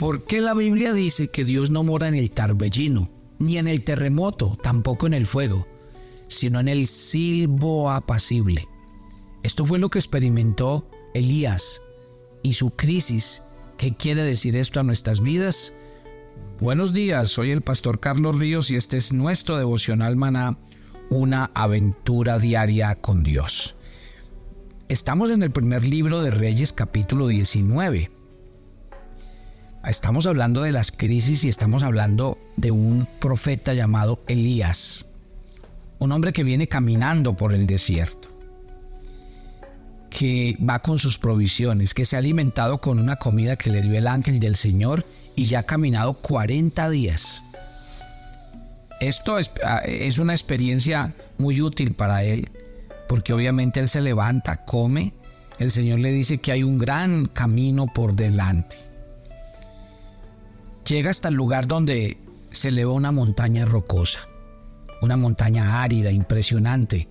¿Por 0.00 0.24
qué 0.24 0.40
la 0.40 0.54
Biblia 0.54 0.94
dice 0.94 1.28
que 1.28 1.44
Dios 1.44 1.70
no 1.70 1.82
mora 1.82 2.08
en 2.08 2.14
el 2.14 2.30
tarbellino, 2.30 3.10
ni 3.38 3.58
en 3.58 3.68
el 3.68 3.84
terremoto, 3.84 4.56
tampoco 4.62 5.06
en 5.06 5.12
el 5.12 5.26
fuego, 5.26 5.68
sino 6.26 6.58
en 6.58 6.68
el 6.68 6.86
silbo 6.86 7.90
apacible? 7.90 8.66
Esto 9.42 9.66
fue 9.66 9.78
lo 9.78 9.90
que 9.90 9.98
experimentó 9.98 10.88
Elías 11.12 11.82
y 12.42 12.54
su 12.54 12.70
crisis. 12.70 13.42
¿Qué 13.76 13.94
quiere 13.94 14.22
decir 14.22 14.56
esto 14.56 14.80
a 14.80 14.84
nuestras 14.84 15.20
vidas? 15.20 15.74
Buenos 16.60 16.94
días, 16.94 17.28
soy 17.28 17.50
el 17.50 17.60
pastor 17.60 18.00
Carlos 18.00 18.38
Ríos 18.38 18.70
y 18.70 18.76
este 18.76 18.96
es 18.96 19.12
nuestro 19.12 19.58
devocional 19.58 20.16
maná, 20.16 20.56
una 21.10 21.50
aventura 21.52 22.38
diaria 22.38 22.94
con 22.94 23.22
Dios. 23.22 23.74
Estamos 24.88 25.30
en 25.30 25.42
el 25.42 25.50
primer 25.50 25.84
libro 25.84 26.22
de 26.22 26.30
Reyes 26.30 26.72
capítulo 26.72 27.26
19. 27.26 28.19
Estamos 29.86 30.26
hablando 30.26 30.60
de 30.60 30.72
las 30.72 30.92
crisis 30.92 31.42
y 31.44 31.48
estamos 31.48 31.82
hablando 31.82 32.36
de 32.56 32.70
un 32.70 33.08
profeta 33.18 33.72
llamado 33.72 34.22
Elías, 34.28 35.06
un 35.98 36.12
hombre 36.12 36.34
que 36.34 36.44
viene 36.44 36.68
caminando 36.68 37.34
por 37.34 37.54
el 37.54 37.66
desierto, 37.66 38.28
que 40.10 40.58
va 40.60 40.80
con 40.80 40.98
sus 40.98 41.18
provisiones, 41.18 41.94
que 41.94 42.04
se 42.04 42.16
ha 42.16 42.18
alimentado 42.18 42.78
con 42.78 42.98
una 42.98 43.16
comida 43.16 43.56
que 43.56 43.70
le 43.70 43.80
dio 43.80 43.96
el 43.96 44.06
ángel 44.06 44.38
del 44.38 44.54
Señor 44.54 45.06
y 45.34 45.46
ya 45.46 45.60
ha 45.60 45.62
caminado 45.62 46.12
40 46.12 46.90
días. 46.90 47.42
Esto 49.00 49.38
es, 49.38 49.50
ah, 49.64 49.78
es 49.78 50.18
una 50.18 50.34
experiencia 50.34 51.14
muy 51.38 51.62
útil 51.62 51.94
para 51.94 52.22
él, 52.22 52.50
porque 53.08 53.32
obviamente 53.32 53.80
él 53.80 53.88
se 53.88 54.02
levanta, 54.02 54.66
come, 54.66 55.14
el 55.58 55.70
Señor 55.70 56.00
le 56.00 56.12
dice 56.12 56.36
que 56.36 56.52
hay 56.52 56.62
un 56.62 56.78
gran 56.78 57.24
camino 57.24 57.86
por 57.86 58.14
delante 58.14 58.89
Llega 60.86 61.10
hasta 61.10 61.28
el 61.28 61.34
lugar 61.34 61.66
donde 61.66 62.16
se 62.50 62.68
eleva 62.68 62.92
una 62.92 63.12
montaña 63.12 63.64
rocosa, 63.64 64.28
una 65.02 65.16
montaña 65.16 65.82
árida, 65.82 66.10
impresionante. 66.10 67.08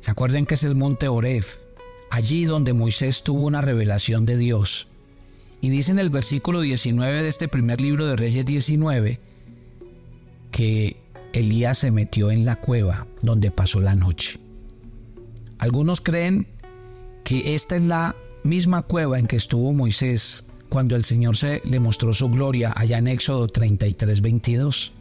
¿Se 0.00 0.10
acuerdan 0.10 0.46
que 0.46 0.54
es 0.54 0.64
el 0.64 0.74
monte 0.74 1.08
Oref? 1.08 1.56
Allí 2.10 2.44
donde 2.44 2.72
Moisés 2.72 3.22
tuvo 3.22 3.46
una 3.46 3.60
revelación 3.60 4.24
de 4.24 4.36
Dios. 4.36 4.88
Y 5.60 5.70
dice 5.70 5.90
en 5.90 5.98
el 5.98 6.10
versículo 6.10 6.60
19 6.60 7.22
de 7.22 7.28
este 7.28 7.48
primer 7.48 7.80
libro 7.80 8.06
de 8.06 8.16
Reyes 8.16 8.46
19 8.46 9.20
que 10.50 10.96
Elías 11.32 11.78
se 11.78 11.90
metió 11.90 12.30
en 12.30 12.44
la 12.44 12.56
cueva 12.56 13.06
donde 13.22 13.50
pasó 13.50 13.80
la 13.80 13.94
noche. 13.94 14.38
Algunos 15.58 16.00
creen 16.00 16.46
que 17.24 17.54
esta 17.54 17.76
es 17.76 17.82
la 17.82 18.16
misma 18.44 18.82
cueva 18.82 19.18
en 19.18 19.26
que 19.26 19.36
estuvo 19.36 19.72
Moisés 19.72 20.48
cuando 20.68 20.96
el 20.96 21.04
Señor 21.04 21.36
se 21.36 21.62
le 21.64 21.80
mostró 21.80 22.12
su 22.12 22.28
gloria 22.28 22.72
allá 22.76 22.98
en 22.98 23.08
Éxodo 23.08 23.48
33, 23.48 24.20
22. 24.20 24.92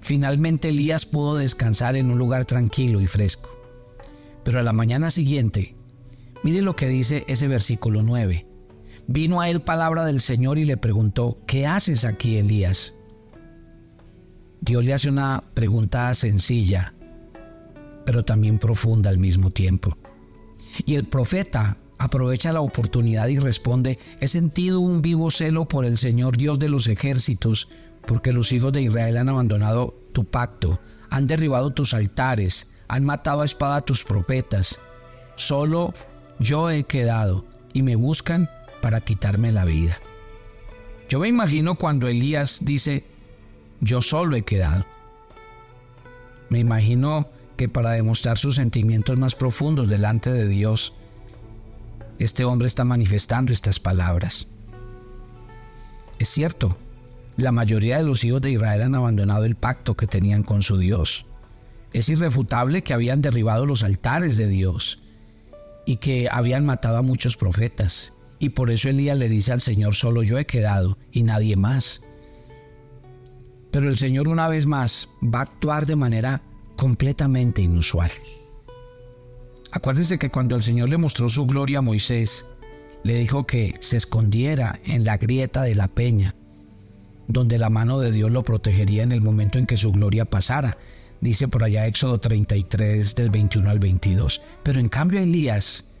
Finalmente 0.00 0.70
Elías 0.70 1.06
pudo 1.06 1.36
descansar 1.36 1.96
en 1.96 2.10
un 2.10 2.18
lugar 2.18 2.44
tranquilo 2.44 3.00
y 3.00 3.06
fresco. 3.06 3.50
Pero 4.44 4.60
a 4.60 4.62
la 4.62 4.72
mañana 4.72 5.10
siguiente, 5.10 5.74
mire 6.42 6.62
lo 6.62 6.74
que 6.74 6.88
dice 6.88 7.24
ese 7.28 7.48
versículo 7.48 8.02
9. 8.02 8.46
Vino 9.06 9.40
a 9.40 9.48
él 9.48 9.60
palabra 9.60 10.04
del 10.04 10.20
Señor 10.20 10.58
y 10.58 10.64
le 10.64 10.76
preguntó, 10.76 11.38
¿qué 11.46 11.66
haces 11.66 12.04
aquí, 12.04 12.36
Elías? 12.36 12.94
Dios 14.60 14.84
le 14.84 14.94
hace 14.94 15.08
una 15.08 15.42
pregunta 15.54 16.12
sencilla, 16.14 16.94
pero 18.04 18.24
también 18.24 18.58
profunda 18.58 19.10
al 19.10 19.18
mismo 19.18 19.50
tiempo. 19.50 19.96
Y 20.86 20.94
el 20.94 21.04
profeta 21.04 21.76
aprovecha 22.00 22.50
la 22.54 22.62
oportunidad 22.62 23.28
y 23.28 23.38
responde, 23.38 23.98
he 24.20 24.26
sentido 24.26 24.80
un 24.80 25.02
vivo 25.02 25.30
celo 25.30 25.68
por 25.68 25.84
el 25.84 25.98
Señor 25.98 26.38
Dios 26.38 26.58
de 26.58 26.70
los 26.70 26.88
ejércitos, 26.88 27.68
porque 28.06 28.32
los 28.32 28.52
hijos 28.52 28.72
de 28.72 28.80
Israel 28.80 29.18
han 29.18 29.28
abandonado 29.28 29.94
tu 30.14 30.24
pacto, 30.24 30.80
han 31.10 31.26
derribado 31.26 31.72
tus 31.72 31.92
altares, 31.92 32.72
han 32.88 33.04
matado 33.04 33.42
a 33.42 33.44
espada 33.44 33.76
a 33.76 33.80
tus 33.82 34.02
profetas. 34.02 34.80
Solo 35.36 35.92
yo 36.38 36.70
he 36.70 36.84
quedado 36.84 37.44
y 37.74 37.82
me 37.82 37.96
buscan 37.96 38.48
para 38.80 39.02
quitarme 39.02 39.52
la 39.52 39.66
vida. 39.66 40.00
Yo 41.10 41.18
me 41.18 41.28
imagino 41.28 41.74
cuando 41.74 42.08
Elías 42.08 42.60
dice, 42.64 43.04
yo 43.80 44.00
solo 44.00 44.36
he 44.36 44.42
quedado. 44.42 44.86
Me 46.48 46.60
imagino 46.60 47.28
que 47.58 47.68
para 47.68 47.90
demostrar 47.90 48.38
sus 48.38 48.56
sentimientos 48.56 49.18
más 49.18 49.34
profundos 49.34 49.90
delante 49.90 50.32
de 50.32 50.48
Dios, 50.48 50.94
este 52.20 52.44
hombre 52.44 52.68
está 52.68 52.84
manifestando 52.84 53.50
estas 53.52 53.80
palabras. 53.80 54.46
Es 56.18 56.28
cierto, 56.28 56.76
la 57.38 57.50
mayoría 57.50 57.96
de 57.96 58.04
los 58.04 58.22
hijos 58.24 58.42
de 58.42 58.50
Israel 58.50 58.82
han 58.82 58.94
abandonado 58.94 59.46
el 59.46 59.56
pacto 59.56 59.96
que 59.96 60.06
tenían 60.06 60.42
con 60.42 60.62
su 60.62 60.76
Dios. 60.76 61.24
Es 61.94 62.10
irrefutable 62.10 62.82
que 62.82 62.92
habían 62.92 63.22
derribado 63.22 63.64
los 63.64 63.82
altares 63.82 64.36
de 64.36 64.48
Dios 64.48 65.00
y 65.86 65.96
que 65.96 66.28
habían 66.30 66.66
matado 66.66 66.98
a 66.98 67.02
muchos 67.02 67.38
profetas. 67.38 68.12
Y 68.38 68.50
por 68.50 68.70
eso 68.70 68.90
Elías 68.90 69.18
le 69.18 69.30
dice 69.30 69.52
al 69.52 69.62
Señor, 69.62 69.94
solo 69.94 70.22
yo 70.22 70.38
he 70.38 70.44
quedado 70.44 70.98
y 71.10 71.22
nadie 71.22 71.56
más. 71.56 72.02
Pero 73.72 73.88
el 73.88 73.96
Señor 73.96 74.28
una 74.28 74.46
vez 74.46 74.66
más 74.66 75.08
va 75.22 75.38
a 75.38 75.42
actuar 75.44 75.86
de 75.86 75.96
manera 75.96 76.42
completamente 76.76 77.62
inusual. 77.62 78.10
Acuérdense 79.72 80.18
que 80.18 80.30
cuando 80.30 80.56
el 80.56 80.62
Señor 80.62 80.88
le 80.88 80.96
mostró 80.96 81.28
su 81.28 81.46
gloria 81.46 81.78
a 81.78 81.82
Moisés, 81.82 82.46
le 83.04 83.14
dijo 83.14 83.46
que 83.46 83.76
se 83.80 83.96
escondiera 83.96 84.80
en 84.84 85.04
la 85.04 85.16
grieta 85.16 85.62
de 85.62 85.74
la 85.74 85.88
peña, 85.88 86.34
donde 87.28 87.58
la 87.58 87.70
mano 87.70 88.00
de 88.00 88.10
Dios 88.10 88.30
lo 88.30 88.42
protegería 88.42 89.02
en 89.02 89.12
el 89.12 89.20
momento 89.20 89.58
en 89.58 89.66
que 89.66 89.76
su 89.76 89.92
gloria 89.92 90.24
pasara. 90.24 90.76
Dice 91.20 91.48
por 91.48 91.62
allá 91.62 91.86
Éxodo 91.86 92.18
33 92.18 93.14
del 93.14 93.30
21 93.30 93.70
al 93.70 93.78
22. 93.78 94.42
Pero 94.62 94.80
en 94.80 94.88
cambio 94.88 95.20
Elías 95.20 95.92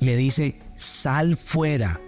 le 0.00 0.16
dice, 0.16 0.56
sal 0.76 1.36
fuera 1.36 2.00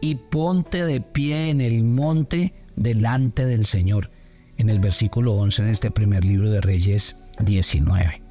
y 0.00 0.16
ponte 0.16 0.84
de 0.84 1.00
pie 1.00 1.48
en 1.48 1.60
el 1.60 1.84
monte 1.84 2.52
delante 2.76 3.46
del 3.46 3.64
Señor. 3.64 4.10
En 4.58 4.68
el 4.68 4.80
versículo 4.80 5.34
11 5.34 5.62
de 5.62 5.70
este 5.70 5.90
primer 5.90 6.24
libro 6.24 6.50
de 6.50 6.60
Reyes 6.60 7.16
19. 7.40 8.25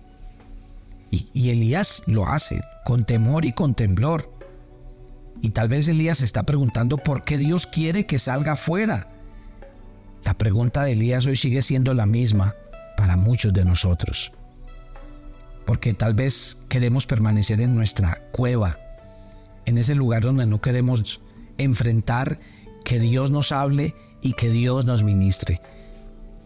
Y, 1.33 1.49
Elías 1.49 2.03
lo 2.07 2.27
hace 2.27 2.61
con 2.83 3.05
temor 3.05 3.45
y 3.45 3.53
con 3.53 3.73
temblor. 3.73 4.31
Y 5.41 5.51
tal 5.51 5.67
vez 5.67 5.87
Elías 5.87 6.21
está 6.21 6.43
preguntando 6.43 6.97
por 6.97 7.23
qué 7.23 7.37
Dios 7.37 7.67
quiere 7.67 8.05
que 8.05 8.19
salga 8.19 8.53
afuera. 8.53 9.09
La 10.23 10.37
pregunta 10.37 10.83
de 10.83 10.93
Elías 10.93 11.25
hoy 11.25 11.35
sigue 11.35 11.61
siendo 11.61 11.93
la 11.93 12.05
misma 12.05 12.55
para 12.97 13.15
muchos 13.15 13.53
de 13.53 13.63
nosotros. 13.63 14.33
Porque 15.65 15.93
tal 15.93 16.13
vez 16.13 16.63
queremos 16.69 17.05
permanecer 17.05 17.61
en 17.61 17.75
nuestra 17.75 18.21
cueva, 18.31 18.79
en 19.65 19.77
ese 19.77 19.95
lugar 19.95 20.21
donde 20.21 20.45
no 20.45 20.61
queremos 20.61 21.21
enfrentar 21.57 22.39
que 22.83 22.99
Dios 22.99 23.31
nos 23.31 23.51
hable 23.51 23.95
y 24.21 24.33
que 24.33 24.49
Dios 24.49 24.85
nos 24.85 25.03
ministre. 25.03 25.61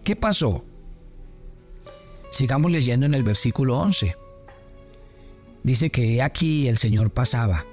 ¿Qué 0.04 0.16
pasó? 0.16 0.66
Sigamos 2.32 2.72
leyendo 2.72 3.06
en 3.06 3.14
el 3.14 3.24
versículo 3.24 3.78
11. 3.80 4.16
Dice 5.64 5.90
que 5.90 6.22
aquí 6.22 6.68
el 6.68 6.78
Señor 6.78 7.12
pasaba, 7.12 7.66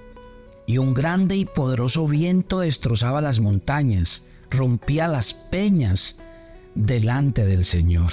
y 0.67 0.79
un 0.79 0.95
grande 0.95 1.37
y 1.37 1.45
poderoso 1.45 2.07
viento 2.09 2.61
destrozaba 2.61 3.21
las 3.21 3.41
montañas, 3.41 4.25
rompía 4.51 5.07
las 5.09 5.35
peñas 5.35 6.19
delante 6.75 7.45
del 7.45 7.65
Señor. 7.65 8.13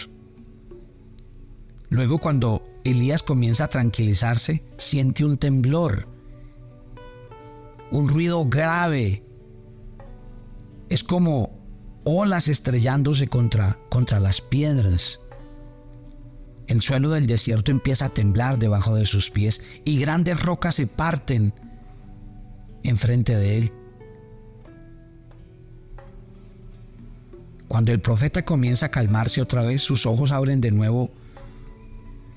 Luego 1.89 2.19
cuando 2.19 2.63
Elías 2.83 3.23
comienza 3.23 3.65
a 3.65 3.69
tranquilizarse, 3.69 4.63
siente 4.77 5.25
un 5.25 5.37
temblor, 5.37 6.07
un 7.91 8.09
ruido 8.09 8.45
grave. 8.45 9.23
Es 10.89 11.03
como 11.03 11.63
olas 12.03 12.47
estrellándose 12.47 13.27
contra, 13.27 13.79
contra 13.89 14.19
las 14.19 14.41
piedras. 14.41 15.19
El 16.67 16.81
suelo 16.81 17.11
del 17.11 17.27
desierto 17.27 17.71
empieza 17.71 18.05
a 18.05 18.09
temblar 18.09 18.57
debajo 18.57 18.95
de 18.95 19.05
sus 19.05 19.29
pies 19.29 19.63
y 19.83 19.99
grandes 19.99 20.41
rocas 20.41 20.75
se 20.75 20.87
parten 20.87 21.53
enfrente 22.83 23.35
de 23.35 23.57
él. 23.57 23.71
Cuando 27.67 27.91
el 27.91 28.01
profeta 28.01 28.45
comienza 28.45 28.87
a 28.87 28.91
calmarse 28.91 29.41
otra 29.41 29.63
vez, 29.63 29.81
sus 29.81 30.05
ojos 30.05 30.31
abren 30.31 30.61
de 30.61 30.71
nuevo 30.71 31.09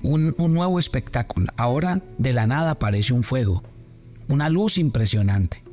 un, 0.01 0.33
un, 0.37 0.53
nuevo 0.53 0.79
espectáculo. 0.79 1.47
Ahora 1.57 2.01
de 2.17 2.33
la 2.33 2.47
nada 2.47 2.71
aparece 2.71 3.13
un 3.13 3.23
fuego, 3.23 3.63
una 4.27 4.49
luz 4.49 4.77
impresionante, 4.77 5.63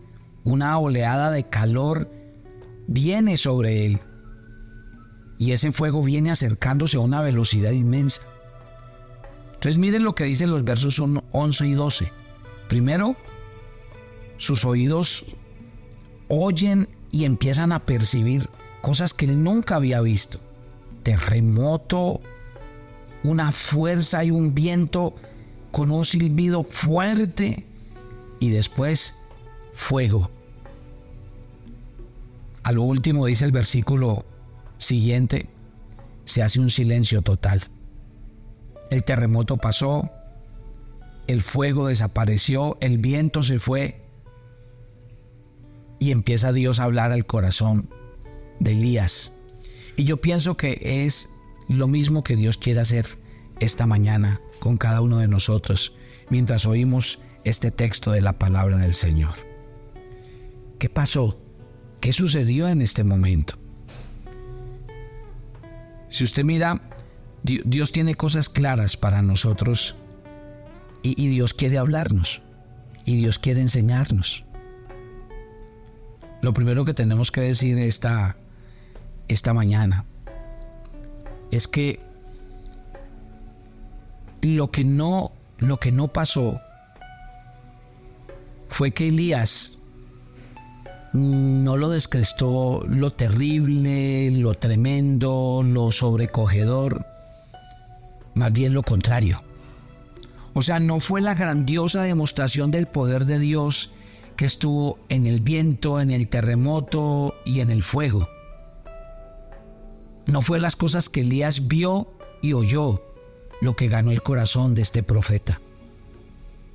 una 0.45 0.79
oleada 0.79 1.31
de 1.31 1.45
calor 1.45 2.11
viene 2.87 3.37
sobre 3.37 3.87
él. 3.87 4.01
Y 5.39 5.53
ese 5.53 5.73
fuego 5.73 6.03
viene 6.03 6.31
acercándose 6.31 6.97
a 6.97 7.01
una 7.01 7.23
velocidad 7.23 7.73
inmensa. 7.73 8.23
Entonces 9.65 9.81
miren 9.81 10.05
lo 10.05 10.15
que 10.15 10.25
dicen 10.25 10.51
los 10.51 10.63
versos 10.63 11.01
11 11.01 11.67
y 11.67 11.73
12. 11.73 12.13
Primero, 12.69 13.17
sus 14.37 14.67
oídos 14.67 15.25
oyen 16.29 16.87
y 17.11 17.25
empiezan 17.25 17.73
a 17.73 17.87
percibir 17.87 18.47
cosas 18.83 19.15
que 19.15 19.25
él 19.25 19.43
nunca 19.43 19.77
había 19.77 20.03
visto. 20.03 20.39
Terremoto, 21.03 22.21
una 23.23 23.53
fuerza 23.53 24.23
y 24.23 24.31
un 24.31 24.55
viento 24.55 25.15
con 25.73 25.91
un 25.91 26.05
silbido 26.05 26.63
fuerte 26.63 27.65
y 28.41 28.51
después 28.51 29.17
fuego. 29.73 30.31
A 32.65 32.73
lo 32.73 32.83
último 32.83 33.25
dice 33.25 33.47
el 33.47 33.53
versículo 33.53 34.27
siguiente, 34.77 35.49
se 36.27 36.43
hace 36.43 36.61
un 36.61 36.69
silencio 36.69 37.23
total. 37.23 37.63
El 38.95 39.03
terremoto 39.03 39.57
pasó, 39.57 40.09
el 41.27 41.43
fuego 41.43 41.89
desapareció, 41.89 42.79
el 42.81 42.99
viento 42.99 43.43
se 43.43 43.59
fue 43.59 44.01
y 45.99 46.13
empieza 46.13 46.53
Dios 46.53 46.79
a 46.79 46.85
hablar 46.85 47.11
al 47.11 47.27
corazón 47.27 47.89
de 48.61 48.71
Elías. 48.71 49.33
Y 49.97 50.05
yo 50.05 50.21
pienso 50.21 50.57
que 50.57 50.79
es 51.05 51.29
lo 51.67 51.89
mismo 51.89 52.23
que 52.23 52.37
Dios 52.37 52.57
quiere 52.57 52.83
hacer 52.83 53.05
esta 53.59 53.85
mañana 53.85 54.41
con 54.61 54.77
cada 54.77 55.01
uno 55.01 55.19
de 55.19 55.27
nosotros 55.27 55.97
mientras 56.31 56.65
oímos 56.65 57.19
este 57.43 57.73
texto 57.73 58.13
de 58.13 58.21
la 58.21 58.39
palabra 58.39 58.77
del 58.77 58.95
Señor. 58.95 59.35
¿Qué 60.79 60.89
pasó? 60.89 61.37
¿Qué 62.01 62.13
sucedió 62.13 62.69
en 62.69 62.81
este 62.81 63.03
momento? 63.03 63.57
Si 66.09 66.23
usted 66.23 66.45
mira, 66.45 66.94
Dios 67.45 67.93
tiene 67.93 68.15
cosas 68.15 68.49
claras 68.49 68.97
para 68.97 69.21
nosotros 69.21 69.97
y, 71.03 71.29
Dios 71.29 71.53
quiere 71.53 71.77
hablarnos 71.77 72.41
y 73.05 73.17
Dios 73.17 73.39
quiere 73.39 73.61
enseñarnos. 73.61 74.45
Lo 76.41 76.55
primero 76.55 76.87
que 76.87 76.95
tenemos 76.95 77.31
que 77.31 77.43
decir 77.43 77.79
esta, 77.79 78.37
esta 79.29 79.53
mañana 79.53 80.07
es 81.51 81.69
que 81.69 82.01
lo 84.41 84.71
que 84.71 84.85
no 84.85 85.33
lo 85.59 85.79
que 85.79 85.93
no 85.93 86.09
pasó 86.09 86.61
fue 88.69 88.93
que 88.93 89.09
Elías 89.09 89.79
no 91.13 91.77
lo 91.77 91.91
descrestó 91.91 92.85
lo 92.89 93.13
terrible, 93.13 94.31
lo 94.33 94.55
tremendo, 94.55 95.63
lo 95.63 95.93
sobrecogedor, 95.93 97.14
más 98.35 98.53
bien 98.53 98.75
lo 98.75 98.83
contrario. 98.83 99.43
O 100.55 100.63
sea, 100.63 100.79
no 100.81 101.01
fue 101.01 101.21
la 101.21 101.35
grandiosa 101.35 102.03
demostración 102.03 102.71
del 102.71 102.87
poder 102.87 103.25
de 103.25 103.39
Dios 103.39 103.91
que 104.37 104.45
estuvo 104.45 104.99
en 105.09 105.27
el 105.27 105.41
viento, 105.41 106.01
en 106.01 106.11
el 106.11 106.29
terremoto 106.29 107.35
y 107.45 107.61
en 107.61 107.71
el 107.71 107.83
fuego. 107.83 108.29
No 110.27 110.43
fue 110.43 110.61
las 110.61 110.77
cosas 110.77 111.09
que 111.09 111.21
Elías 111.21 111.69
vio 111.69 112.13
y 112.41 112.53
oyó 112.53 113.03
lo 113.61 113.77
que 113.77 113.89
ganó 113.89 114.11
el 114.11 114.23
corazón 114.23 114.75
de 114.75 114.83
este 114.83 115.03
profeta, 115.03 115.61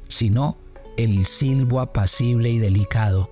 sino 0.08 0.58
el 0.98 1.26
silbo 1.26 1.80
apacible 1.80 2.50
y 2.50 2.60
delicado 2.60 3.30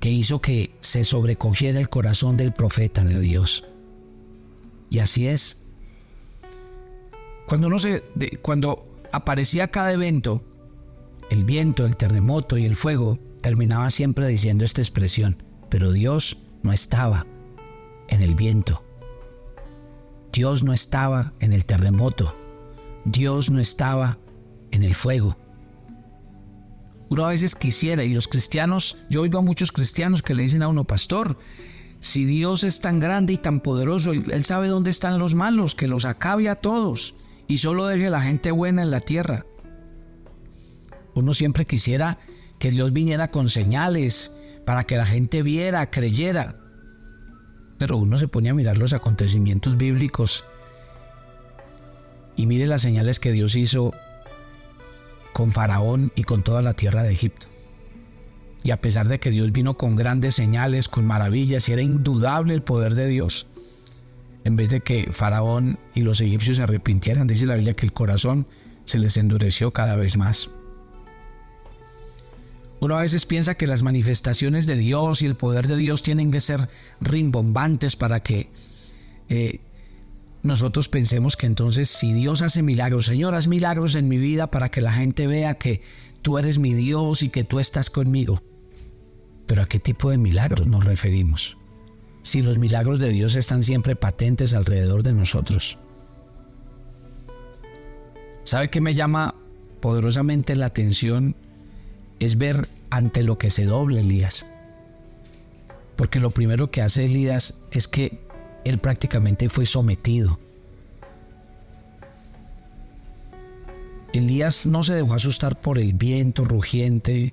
que 0.00 0.10
hizo 0.10 0.40
que 0.40 0.74
se 0.80 1.04
sobrecogiera 1.04 1.78
el 1.78 1.90
corazón 1.90 2.36
del 2.36 2.52
profeta 2.52 3.04
de 3.04 3.20
Dios. 3.20 3.64
Y 4.88 4.98
así 4.98 5.28
es. 5.28 5.58
Cuando, 7.50 7.68
no 7.68 7.80
se, 7.80 8.04
cuando 8.42 9.02
aparecía 9.10 9.72
cada 9.72 9.90
evento, 9.90 10.44
el 11.30 11.42
viento, 11.42 11.84
el 11.84 11.96
terremoto 11.96 12.56
y 12.56 12.64
el 12.64 12.76
fuego, 12.76 13.18
terminaba 13.42 13.90
siempre 13.90 14.28
diciendo 14.28 14.64
esta 14.64 14.82
expresión, 14.82 15.42
pero 15.68 15.90
Dios 15.90 16.38
no 16.62 16.72
estaba 16.72 17.26
en 18.06 18.22
el 18.22 18.36
viento. 18.36 18.84
Dios 20.32 20.62
no 20.62 20.72
estaba 20.72 21.32
en 21.40 21.52
el 21.52 21.64
terremoto. 21.64 22.36
Dios 23.04 23.50
no 23.50 23.58
estaba 23.58 24.18
en 24.70 24.84
el 24.84 24.94
fuego. 24.94 25.36
Uno 27.08 27.24
a 27.24 27.30
veces 27.30 27.56
quisiera, 27.56 28.04
y 28.04 28.14
los 28.14 28.28
cristianos, 28.28 28.96
yo 29.08 29.22
oigo 29.22 29.40
a 29.40 29.42
muchos 29.42 29.72
cristianos 29.72 30.22
que 30.22 30.36
le 30.36 30.44
dicen 30.44 30.62
a 30.62 30.68
uno, 30.68 30.84
pastor, 30.84 31.36
si 31.98 32.24
Dios 32.24 32.62
es 32.62 32.80
tan 32.80 33.00
grande 33.00 33.32
y 33.32 33.38
tan 33.38 33.58
poderoso, 33.58 34.12
Él 34.12 34.44
sabe 34.44 34.68
dónde 34.68 34.90
están 34.90 35.18
los 35.18 35.34
malos, 35.34 35.74
que 35.74 35.88
los 35.88 36.04
acabe 36.04 36.48
a 36.48 36.54
todos 36.54 37.16
y 37.50 37.58
solo 37.58 37.88
deje 37.88 38.10
la 38.10 38.22
gente 38.22 38.52
buena 38.52 38.82
en 38.82 38.92
la 38.92 39.00
tierra. 39.00 39.44
Uno 41.14 41.34
siempre 41.34 41.66
quisiera 41.66 42.18
que 42.60 42.70
Dios 42.70 42.92
viniera 42.92 43.32
con 43.32 43.48
señales 43.48 44.36
para 44.64 44.84
que 44.84 44.96
la 44.96 45.04
gente 45.04 45.42
viera, 45.42 45.90
creyera. 45.90 46.54
Pero 47.76 47.96
uno 47.96 48.18
se 48.18 48.28
pone 48.28 48.50
a 48.50 48.54
mirar 48.54 48.76
los 48.76 48.92
acontecimientos 48.92 49.76
bíblicos 49.76 50.44
y 52.36 52.46
mire 52.46 52.68
las 52.68 52.82
señales 52.82 53.18
que 53.18 53.32
Dios 53.32 53.56
hizo 53.56 53.92
con 55.32 55.50
Faraón 55.50 56.12
y 56.14 56.22
con 56.22 56.44
toda 56.44 56.62
la 56.62 56.74
tierra 56.74 57.02
de 57.02 57.12
Egipto. 57.12 57.48
Y 58.62 58.70
a 58.70 58.80
pesar 58.80 59.08
de 59.08 59.18
que 59.18 59.30
Dios 59.30 59.50
vino 59.50 59.76
con 59.76 59.96
grandes 59.96 60.36
señales, 60.36 60.88
con 60.88 61.04
maravillas, 61.04 61.68
y 61.68 61.72
era 61.72 61.82
indudable 61.82 62.54
el 62.54 62.62
poder 62.62 62.94
de 62.94 63.08
Dios, 63.08 63.48
en 64.44 64.56
vez 64.56 64.70
de 64.70 64.80
que 64.80 65.08
Faraón 65.12 65.78
y 65.94 66.02
los 66.02 66.20
egipcios 66.20 66.56
se 66.56 66.62
arrepintieran, 66.62 67.26
dice 67.26 67.46
la 67.46 67.54
Biblia 67.54 67.74
que 67.74 67.86
el 67.86 67.92
corazón 67.92 68.46
se 68.84 68.98
les 68.98 69.16
endureció 69.16 69.72
cada 69.72 69.96
vez 69.96 70.16
más. 70.16 70.50
Uno 72.80 72.96
a 72.96 73.02
veces 73.02 73.26
piensa 73.26 73.56
que 73.56 73.66
las 73.66 73.82
manifestaciones 73.82 74.66
de 74.66 74.76
Dios 74.76 75.20
y 75.20 75.26
el 75.26 75.34
poder 75.34 75.68
de 75.68 75.76
Dios 75.76 76.02
tienen 76.02 76.30
que 76.30 76.40
ser 76.40 76.68
rimbombantes 77.00 77.94
para 77.94 78.20
que 78.20 78.50
eh, 79.28 79.60
nosotros 80.42 80.88
pensemos 80.88 81.36
que 81.36 81.46
entonces 81.46 81.90
si 81.90 82.14
Dios 82.14 82.40
hace 82.40 82.62
milagros, 82.62 83.04
Señor, 83.06 83.34
haz 83.34 83.48
milagros 83.48 83.94
en 83.94 84.08
mi 84.08 84.16
vida 84.16 84.50
para 84.50 84.70
que 84.70 84.80
la 84.80 84.92
gente 84.92 85.26
vea 85.26 85.54
que 85.54 85.82
tú 86.22 86.38
eres 86.38 86.58
mi 86.58 86.72
Dios 86.72 87.22
y 87.22 87.28
que 87.28 87.44
tú 87.44 87.60
estás 87.60 87.90
conmigo. 87.90 88.42
Pero 89.46 89.62
¿a 89.62 89.66
qué 89.66 89.78
tipo 89.78 90.10
de 90.10 90.16
milagros 90.16 90.66
nos 90.66 90.84
referimos? 90.84 91.59
Si 92.22 92.42
los 92.42 92.58
milagros 92.58 92.98
de 92.98 93.08
Dios 93.08 93.34
están 93.34 93.62
siempre 93.62 93.96
patentes 93.96 94.54
alrededor 94.54 95.02
de 95.02 95.12
nosotros. 95.12 95.78
¿Sabe 98.44 98.70
qué 98.70 98.80
me 98.80 98.94
llama 98.94 99.34
poderosamente 99.80 100.56
la 100.56 100.66
atención? 100.66 101.36
Es 102.18 102.36
ver 102.36 102.68
ante 102.90 103.22
lo 103.22 103.38
que 103.38 103.50
se 103.50 103.64
doble 103.64 104.00
Elías. 104.00 104.46
Porque 105.96 106.20
lo 106.20 106.30
primero 106.30 106.70
que 106.70 106.82
hace 106.82 107.04
Elías 107.04 107.54
es 107.70 107.88
que 107.88 108.18
él 108.64 108.78
prácticamente 108.78 109.48
fue 109.48 109.66
sometido. 109.66 110.38
Elías 114.12 114.66
no 114.66 114.82
se 114.82 114.94
dejó 114.94 115.14
asustar 115.14 115.60
por 115.60 115.78
el 115.78 115.92
viento 115.92 116.44
rugiente, 116.44 117.32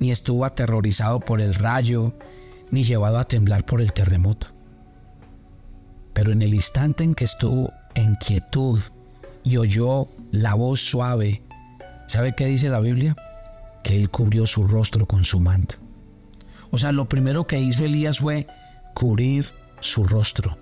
ni 0.00 0.10
estuvo 0.10 0.44
aterrorizado 0.44 1.20
por 1.20 1.40
el 1.40 1.54
rayo, 1.54 2.14
ni 2.70 2.82
llevado 2.82 3.18
a 3.18 3.24
temblar 3.24 3.64
por 3.64 3.80
el 3.80 3.92
terremoto. 3.92 4.48
Pero 6.12 6.32
en 6.32 6.42
el 6.42 6.54
instante 6.54 7.04
en 7.04 7.14
que 7.14 7.24
estuvo 7.24 7.72
en 7.94 8.14
quietud 8.16 8.80
y 9.44 9.56
oyó 9.58 10.08
la 10.32 10.54
voz 10.54 10.80
suave, 10.80 11.42
¿sabe 12.06 12.34
qué 12.34 12.46
dice 12.46 12.68
la 12.68 12.80
Biblia? 12.80 13.16
Que 13.82 13.96
él 13.96 14.10
cubrió 14.10 14.46
su 14.46 14.66
rostro 14.66 15.06
con 15.06 15.24
su 15.24 15.40
manto. 15.40 15.76
O 16.70 16.78
sea, 16.78 16.92
lo 16.92 17.08
primero 17.08 17.46
que 17.46 17.60
hizo 17.60 17.84
Elías 17.84 18.18
fue 18.18 18.46
cubrir 18.94 19.52
su 19.80 20.04
rostro. 20.04 20.56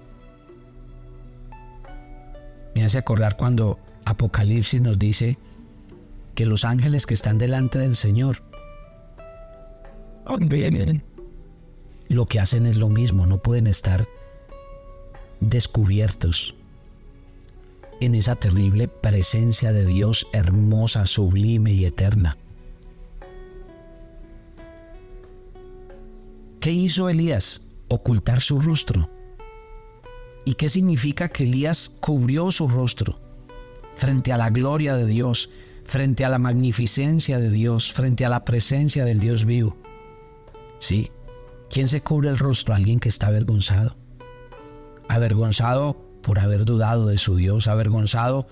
Me 2.75 2.85
hace 2.85 2.99
acordar 2.99 3.37
cuando 3.37 3.79
Apocalipsis 4.05 4.81
nos 4.81 4.99
dice 4.99 5.39
que 6.35 6.47
los 6.47 6.65
ángeles 6.65 7.07
que 7.07 7.15
están 7.15 7.39
delante 7.39 7.79
del 7.79 7.97
Señor 7.97 8.43
lo 12.15 12.27
que 12.27 12.41
hacen 12.41 12.67
es 12.67 12.77
lo 12.77 12.89
mismo, 12.89 13.27
no 13.27 13.39
pueden 13.39 13.67
estar 13.67 14.09
descubiertos 15.41 16.55
en 18.01 18.15
esa 18.15 18.37
terrible 18.37 18.89
presencia 18.89 19.73
de 19.73 19.85
Dios 19.85 20.27
hermosa, 20.33 21.07
sublime 21.07 21.73
y 21.73 21.85
eterna. 21.85 22.37
¿Qué 26.61 26.71
hizo 26.71 27.09
Elías? 27.09 27.63
Ocultar 27.89 28.41
su 28.41 28.59
rostro. 28.59 29.11
¿Y 30.47 30.55
qué 30.55 30.69
significa 30.69 31.29
que 31.29 31.45
Elías 31.45 31.89
cubrió 32.01 32.51
su 32.51 32.69
rostro 32.69 33.21
frente 33.97 34.33
a 34.33 34.39
la 34.39 34.51
gloria 34.51 34.97
de 34.97 35.07
Dios, 35.07 35.51
frente 35.85 36.25
a 36.25 36.29
la 36.29 36.39
magnificencia 36.39 37.39
de 37.39 37.51
Dios, 37.51 37.93
frente 37.93 38.25
a 38.25 38.29
la 38.29 38.45
presencia 38.45 39.05
del 39.05 39.21
Dios 39.21 39.45
vivo? 39.45 39.77
Sí, 40.79 41.11
¿quién 41.75 41.89
se 41.89 42.03
cubre 42.03 42.29
el 42.29 42.39
rostro? 42.39 42.73
Alguien 42.73 43.01
que 43.01 43.09
está 43.09 43.27
avergonzado. 43.27 43.97
Avergonzado 45.09 45.97
por 46.23 46.39
haber 46.39 46.65
dudado 46.65 47.09
de 47.09 47.19
su 47.19 47.35
Dios, 47.35 47.67
avergonzado 47.67 48.47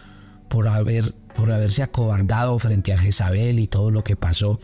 por, 0.49 0.67
haber, 0.67 1.15
por 1.37 1.53
haberse 1.53 1.85
acobardado 1.85 2.59
frente 2.59 2.93
a 2.93 2.99
Jezabel 2.99 3.61
y 3.61 3.69
todo 3.69 3.93
lo 3.93 4.03
que 4.03 4.17
pasó, 4.17 4.59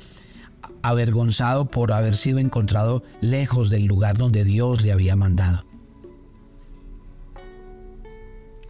avergonzado 0.83 1.67
por 1.67 1.93
haber 1.93 2.17
sido 2.17 2.41
encontrado 2.41 3.05
lejos 3.21 3.71
del 3.71 3.85
lugar 3.85 4.19
donde 4.19 4.43
Dios 4.43 4.83
le 4.83 4.91
había 4.91 5.15
mandado. 5.15 5.65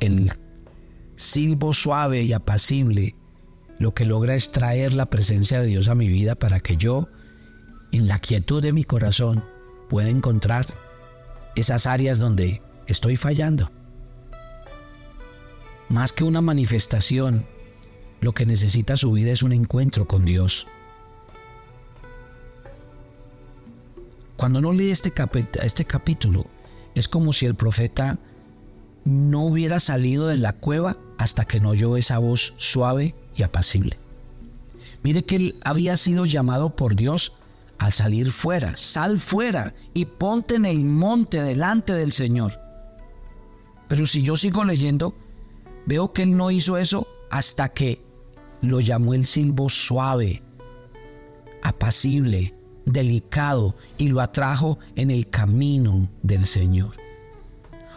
El 0.00 0.30
silbo 1.16 1.72
suave 1.72 2.24
y 2.24 2.34
apacible 2.34 3.14
lo 3.78 3.94
que 3.94 4.04
logra 4.04 4.34
es 4.34 4.52
traer 4.52 4.92
la 4.92 5.08
presencia 5.08 5.62
de 5.62 5.66
Dios 5.66 5.88
a 5.88 5.94
mi 5.94 6.08
vida 6.08 6.34
para 6.34 6.60
que 6.60 6.76
yo, 6.76 7.08
en 7.90 8.06
la 8.06 8.18
quietud 8.18 8.60
de 8.60 8.74
mi 8.74 8.84
corazón, 8.84 9.42
pueda 9.88 10.08
encontrar 10.08 10.66
esas 11.54 11.86
áreas 11.86 12.18
donde 12.18 12.62
estoy 12.86 13.16
fallando. 13.16 13.70
Más 15.88 16.12
que 16.12 16.24
una 16.24 16.40
manifestación, 16.40 17.46
lo 18.20 18.32
que 18.34 18.46
necesita 18.46 18.96
su 18.96 19.12
vida 19.12 19.32
es 19.32 19.42
un 19.42 19.52
encuentro 19.52 20.06
con 20.06 20.24
Dios. 20.24 20.66
Cuando 24.36 24.60
no 24.60 24.72
lee 24.72 24.90
este, 24.90 25.12
este 25.62 25.84
capítulo, 25.84 26.46
es 26.94 27.08
como 27.08 27.32
si 27.32 27.46
el 27.46 27.54
profeta 27.54 28.18
no 29.04 29.44
hubiera 29.44 29.80
salido 29.80 30.26
de 30.26 30.36
la 30.36 30.52
cueva 30.52 30.96
hasta 31.16 31.44
que 31.44 31.60
no 31.60 31.70
oyó 31.70 31.96
esa 31.96 32.18
voz 32.18 32.54
suave 32.58 33.14
y 33.36 33.42
apacible. 33.42 33.98
Mire 35.02 35.24
que 35.24 35.36
él 35.36 35.56
había 35.64 35.96
sido 35.96 36.24
llamado 36.24 36.76
por 36.76 36.94
Dios 36.94 37.32
al 37.78 37.92
salir 37.92 38.32
fuera, 38.32 38.76
sal 38.76 39.18
fuera 39.18 39.74
y 39.94 40.04
ponte 40.04 40.56
en 40.56 40.66
el 40.66 40.84
monte 40.84 41.40
delante 41.42 41.92
del 41.92 42.12
Señor. 42.12 42.60
Pero 43.88 44.06
si 44.06 44.22
yo 44.22 44.36
sigo 44.36 44.64
leyendo, 44.64 45.14
veo 45.86 46.12
que 46.12 46.22
él 46.22 46.36
no 46.36 46.50
hizo 46.50 46.76
eso 46.76 47.06
hasta 47.30 47.70
que 47.70 48.02
lo 48.60 48.80
llamó 48.80 49.14
el 49.14 49.24
silbo 49.26 49.68
suave, 49.68 50.42
apacible, 51.62 52.54
delicado 52.84 53.76
y 53.96 54.08
lo 54.08 54.20
atrajo 54.20 54.78
en 54.96 55.10
el 55.10 55.30
camino 55.30 56.10
del 56.22 56.46
Señor. 56.46 56.96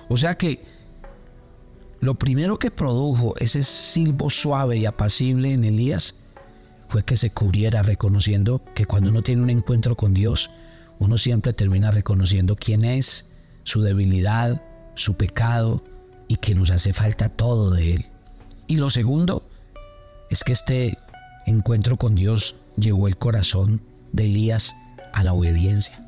O 0.09 0.17
sea 0.17 0.37
que 0.37 0.63
lo 1.99 2.15
primero 2.15 2.59
que 2.59 2.71
produjo 2.71 3.35
ese 3.37 3.63
silbo 3.63 4.29
suave 4.29 4.77
y 4.77 4.85
apacible 4.85 5.53
en 5.53 5.63
Elías 5.63 6.20
fue 6.91 7.05
que 7.05 7.15
se 7.15 7.29
cubriera 7.29 7.83
reconociendo 7.83 8.61
que 8.75 8.85
cuando 8.85 9.11
uno 9.11 9.21
tiene 9.21 9.41
un 9.41 9.49
encuentro 9.49 9.95
con 9.95 10.13
Dios, 10.13 10.51
uno 10.99 11.17
siempre 11.17 11.53
termina 11.53 11.89
reconociendo 11.89 12.57
quién 12.57 12.83
es, 12.83 13.29
su 13.63 13.81
debilidad, 13.81 14.61
su 14.95 15.13
pecado 15.13 15.85
y 16.27 16.35
que 16.35 16.53
nos 16.53 16.69
hace 16.69 16.91
falta 16.91 17.29
todo 17.29 17.71
de 17.71 17.93
Él. 17.93 18.05
Y 18.67 18.75
lo 18.75 18.89
segundo 18.89 19.47
es 20.29 20.43
que 20.43 20.51
este 20.51 20.97
encuentro 21.45 21.95
con 21.95 22.13
Dios 22.13 22.57
llevó 22.75 23.07
el 23.07 23.15
corazón 23.15 23.81
de 24.11 24.25
Elías 24.25 24.75
a 25.13 25.23
la 25.23 25.31
obediencia. 25.31 26.05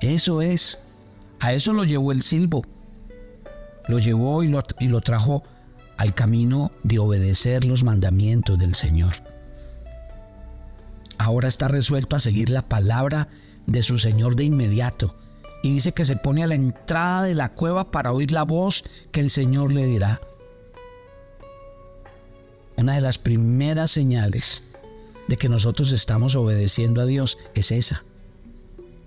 Eso 0.00 0.42
es, 0.42 0.80
a 1.38 1.52
eso 1.52 1.72
lo 1.74 1.84
llevó 1.84 2.10
el 2.10 2.22
silbo. 2.22 2.62
Lo 3.86 4.00
llevó 4.00 4.42
y 4.42 4.48
lo, 4.48 4.64
y 4.80 4.88
lo 4.88 5.00
trajo 5.00 5.44
al 5.96 6.12
camino 6.12 6.72
de 6.82 6.98
obedecer 6.98 7.64
los 7.64 7.84
mandamientos 7.84 8.58
del 8.58 8.74
Señor 8.74 9.12
ahora 11.18 11.48
está 11.48 11.68
resuelto 11.68 12.16
a 12.16 12.20
seguir 12.20 12.50
la 12.50 12.68
palabra 12.68 13.28
de 13.66 13.82
su 13.82 13.98
Señor 13.98 14.36
de 14.36 14.44
inmediato. 14.44 15.14
Y 15.62 15.72
dice 15.72 15.92
que 15.92 16.04
se 16.04 16.16
pone 16.16 16.42
a 16.42 16.46
la 16.46 16.54
entrada 16.54 17.22
de 17.22 17.34
la 17.34 17.50
cueva 17.50 17.90
para 17.90 18.12
oír 18.12 18.32
la 18.32 18.42
voz 18.42 18.84
que 19.12 19.20
el 19.20 19.30
Señor 19.30 19.72
le 19.72 19.86
dirá. 19.86 20.20
Una 22.76 22.94
de 22.94 23.00
las 23.00 23.18
primeras 23.18 23.90
señales 23.90 24.62
de 25.28 25.36
que 25.36 25.48
nosotros 25.48 25.92
estamos 25.92 26.34
obedeciendo 26.34 27.00
a 27.00 27.06
Dios 27.06 27.38
es 27.54 27.70
esa. 27.70 28.02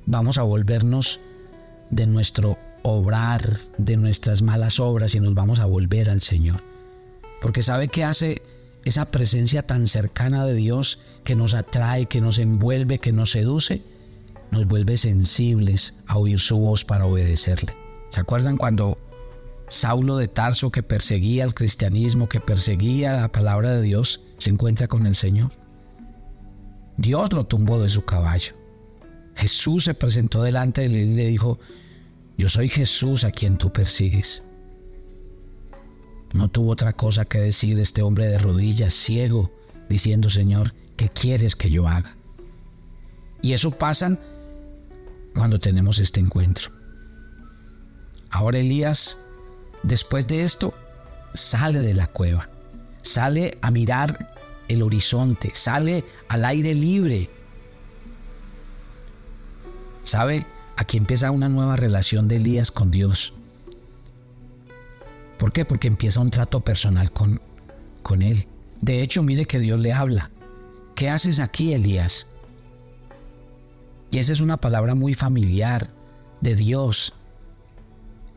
Vamos 0.06 0.38
a 0.38 0.44
volvernos 0.44 1.20
de 1.90 2.08
nuestro 2.08 2.58
obrar, 2.84 3.58
de 3.78 3.98
nuestras 3.98 4.42
malas 4.42 4.80
obras 4.80 5.16
y 5.16 5.20
nos 5.20 5.34
vamos 5.34 5.60
a 5.60 5.66
volver 5.66 6.10
al 6.10 6.22
Señor. 6.22 6.64
Porque 7.42 7.64
sabe 7.64 7.88
que 7.88 8.04
hace 8.04 8.42
esa 8.86 9.06
presencia 9.12 9.64
tan 9.64 9.88
cercana 9.88 10.46
de 10.46 10.54
Dios 10.54 11.00
que 11.24 11.36
nos 11.36 11.56
atrae, 11.56 12.06
que 12.06 12.22
nos 12.22 12.38
envuelve, 12.38 13.00
que 13.00 13.12
nos 13.12 13.32
seduce, 13.32 13.82
nos 14.52 14.68
vuelve 14.68 14.96
sensibles 14.96 15.96
a 16.06 16.18
oír 16.18 16.40
su 16.40 16.58
voz 16.58 16.86
para 16.86 17.06
obedecerle. 17.06 17.76
¿Se 18.10 18.22
acuerdan 18.22 18.58
cuando 18.58 19.00
Saulo 19.68 20.18
de 20.18 20.28
Tarso, 20.28 20.72
que 20.72 20.84
perseguía 20.84 21.44
el 21.44 21.56
cristianismo, 21.56 22.30
que 22.30 22.40
perseguía 22.40 23.14
la 23.14 23.32
palabra 23.32 23.72
de 23.72 23.82
Dios, 23.82 24.22
se 24.38 24.52
encuentra 24.52 24.88
con 24.88 25.08
el 25.08 25.16
Señor? 25.16 25.52
Dios 26.98 27.34
lo 27.34 27.46
tumbó 27.46 27.82
de 27.82 27.90
su 27.90 28.06
caballo. 28.06 28.54
Jesús 29.36 29.86
se 29.86 29.96
presentó 29.96 30.44
delante 30.44 30.82
de 30.82 30.88
él 30.88 30.96
y 30.96 31.16
le 31.16 31.28
dijo, 31.28 31.60
yo 32.38 32.50
soy 32.50 32.70
Jesús 32.70 33.24
a 33.24 33.32
quien 33.32 33.58
tú 33.58 33.74
persigues. 33.74 34.44
No 36.36 36.50
tuvo 36.50 36.72
otra 36.74 36.92
cosa 36.92 37.24
que 37.24 37.38
decir 37.38 37.80
este 37.80 38.02
hombre 38.02 38.28
de 38.28 38.38
rodillas, 38.38 38.94
ciego, 38.94 39.54
diciendo, 39.88 40.30
Señor, 40.30 40.74
¿qué 40.98 41.08
quieres 41.08 41.56
que 41.56 41.70
yo 41.70 41.88
haga? 41.88 42.18
Y 43.42 43.54
eso 43.54 43.72
pasa 43.72 44.20
cuando 45.34 45.60
tenemos 45.60 45.98
este 45.98 46.20
encuentro. 46.20 46.72
Ahora 48.30 48.60
Elías, 48.60 49.18
después 49.84 50.28
de 50.28 50.44
esto, 50.44 50.74
sale 51.34 51.80
de 51.80 51.94
la 51.94 52.08
cueva, 52.08 52.50
sale 53.02 53.58
a 53.62 53.72
mirar 53.72 54.36
el 54.68 54.82
horizonte, 54.82 55.52
sale 55.54 56.04
al 56.28 56.44
aire 56.44 56.74
libre. 56.74 57.30
¿Sabe? 60.04 60.46
Aquí 60.76 60.98
empieza 60.98 61.32
una 61.32 61.48
nueva 61.48 61.78
relación 61.78 62.28
de 62.28 62.36
Elías 62.36 62.72
con 62.72 62.92
Dios. 62.92 63.32
¿Por 65.56 65.62
qué? 65.62 65.70
Porque 65.70 65.88
empieza 65.88 66.20
un 66.20 66.32
trato 66.32 66.60
personal 66.60 67.14
con, 67.14 67.40
con 68.04 68.22
él. 68.22 68.46
De 68.82 69.02
hecho, 69.02 69.24
mire 69.24 69.46
que 69.46 69.58
Dios 69.58 69.80
le 69.80 69.94
habla. 69.94 70.30
¿Qué 70.96 71.10
haces 71.10 71.40
aquí, 71.40 71.72
Elías? 71.72 72.28
Y 74.12 74.18
esa 74.18 74.34
es 74.34 74.42
una 74.42 74.58
palabra 74.58 74.96
muy 74.96 75.14
familiar 75.14 75.92
de 76.42 76.56
Dios. 76.56 77.14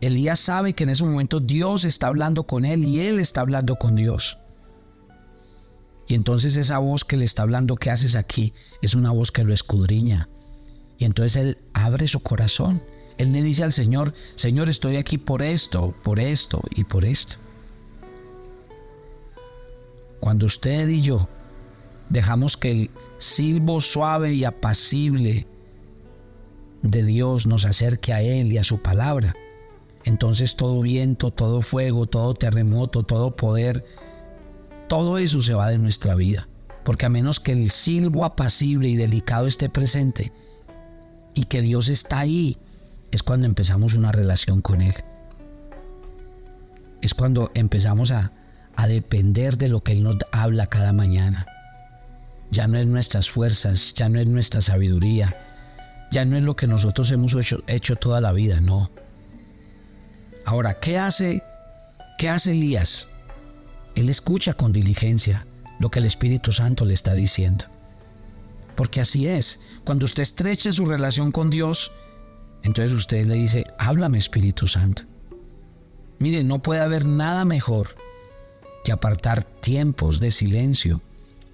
Elías 0.00 0.38
sabe 0.38 0.74
que 0.74 0.84
en 0.84 0.90
ese 0.90 1.02
momento 1.02 1.40
Dios 1.40 1.84
está 1.84 2.06
hablando 2.06 2.44
con 2.44 2.64
él 2.64 2.84
y 2.84 3.00
él 3.00 3.18
está 3.18 3.40
hablando 3.40 3.74
con 3.74 3.96
Dios. 3.96 4.38
Y 6.06 6.14
entonces 6.14 6.54
esa 6.54 6.78
voz 6.78 7.04
que 7.04 7.16
le 7.16 7.24
está 7.24 7.42
hablando, 7.42 7.74
¿qué 7.74 7.90
haces 7.90 8.14
aquí? 8.14 8.54
Es 8.80 8.94
una 8.94 9.10
voz 9.10 9.32
que 9.32 9.42
lo 9.42 9.52
escudriña. 9.52 10.28
Y 10.98 11.04
entonces 11.04 11.34
él 11.34 11.58
abre 11.72 12.06
su 12.06 12.20
corazón 12.20 12.80
él 13.18 13.32
le 13.32 13.42
dice 13.42 13.64
al 13.64 13.72
Señor, 13.72 14.14
Señor, 14.36 14.68
estoy 14.68 14.96
aquí 14.96 15.18
por 15.18 15.42
esto, 15.42 15.94
por 16.02 16.20
esto 16.20 16.62
y 16.74 16.84
por 16.84 17.04
esto. 17.04 17.36
Cuando 20.20 20.46
usted 20.46 20.88
y 20.88 21.02
yo 21.02 21.28
dejamos 22.08 22.56
que 22.56 22.70
el 22.70 22.90
silbo 23.18 23.80
suave 23.80 24.34
y 24.34 24.44
apacible 24.44 25.46
de 26.82 27.04
Dios 27.04 27.46
nos 27.46 27.64
acerque 27.64 28.12
a 28.12 28.22
Él 28.22 28.52
y 28.52 28.58
a 28.58 28.64
su 28.64 28.78
palabra, 28.80 29.34
entonces 30.04 30.54
todo 30.54 30.80
viento, 30.80 31.32
todo 31.32 31.60
fuego, 31.60 32.06
todo 32.06 32.34
terremoto, 32.34 33.02
todo 33.02 33.34
poder, 33.34 33.84
todo 34.86 35.18
eso 35.18 35.42
se 35.42 35.54
va 35.54 35.68
de 35.68 35.78
nuestra 35.78 36.14
vida. 36.14 36.48
Porque 36.84 37.06
a 37.06 37.10
menos 37.10 37.40
que 37.40 37.52
el 37.52 37.70
silbo 37.70 38.24
apacible 38.24 38.88
y 38.88 38.96
delicado 38.96 39.46
esté 39.46 39.68
presente 39.68 40.32
y 41.34 41.44
que 41.44 41.60
Dios 41.60 41.88
está 41.88 42.20
ahí 42.20 42.56
es 43.10 43.22
cuando 43.22 43.46
empezamos 43.46 43.94
una 43.94 44.12
relación 44.12 44.60
con 44.60 44.82
Él. 44.82 44.94
Es 47.00 47.14
cuando 47.14 47.50
empezamos 47.54 48.10
a, 48.10 48.32
depender 48.86 49.58
de 49.58 49.68
lo 49.68 49.82
que 49.82 49.92
Él 49.92 50.04
nos 50.04 50.16
habla 50.30 50.68
cada 50.68 50.92
mañana. 50.92 51.46
Ya 52.50 52.68
no 52.68 52.78
es 52.78 52.86
nuestras 52.86 53.28
fuerzas, 53.28 53.92
ya 53.94 54.08
no 54.08 54.20
es 54.20 54.26
nuestra 54.26 54.62
sabiduría, 54.62 55.36
ya 56.12 56.24
no 56.24 56.36
es 56.36 56.44
lo 56.44 56.54
que 56.54 56.68
nosotros 56.68 57.10
hemos 57.10 57.34
hecho, 57.34 57.62
hecho 57.66 57.96
toda 57.96 58.20
la 58.20 58.32
vida, 58.32 58.60
no. 58.60 58.90
Ahora, 60.44 60.78
¿qué 60.78 60.96
hace, 60.96 61.42
¿qué 62.18 62.28
hace 62.28 62.52
Elías? 62.52 63.08
Él 63.96 64.08
escucha 64.08 64.54
con 64.54 64.72
diligencia 64.72 65.44
lo 65.80 65.90
que 65.90 65.98
el 65.98 66.06
Espíritu 66.06 66.52
Santo 66.52 66.84
le 66.84 66.94
está 66.94 67.14
diciendo. 67.14 67.64
Porque 68.76 69.00
así 69.00 69.26
es, 69.26 69.60
cuando 69.84 70.04
usted 70.04 70.22
estreche 70.22 70.70
su 70.70 70.86
relación 70.86 71.32
con 71.32 71.50
Dios, 71.50 71.90
entonces 72.62 72.96
usted 72.96 73.26
le 73.26 73.34
dice, 73.34 73.64
háblame 73.78 74.18
Espíritu 74.18 74.66
Santo. 74.66 75.02
Mire, 76.18 76.42
no 76.42 76.60
puede 76.60 76.80
haber 76.80 77.06
nada 77.06 77.44
mejor 77.44 77.94
que 78.84 78.92
apartar 78.92 79.44
tiempos 79.44 80.20
de 80.20 80.30
silencio 80.30 81.00